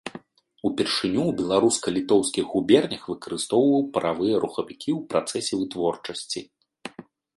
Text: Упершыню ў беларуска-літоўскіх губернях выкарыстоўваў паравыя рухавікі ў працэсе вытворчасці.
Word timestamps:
Упершыню 0.67 1.19
ў 1.25 1.31
беларуска-літоўскіх 1.41 2.45
губернях 2.53 3.03
выкарыстоўваў 3.11 3.81
паравыя 3.99 4.35
рухавікі 4.47 4.89
ў 4.97 5.11
працэсе 5.13 5.53
вытворчасці. 5.61 6.41